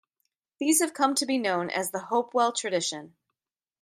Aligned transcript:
These 0.57 0.81
have 0.81 0.95
come 0.95 1.13
to 1.13 1.27
be 1.27 1.37
known 1.37 1.69
as 1.69 1.91
the 1.91 1.99
Hopewell 1.99 2.53
tradition. 2.53 3.15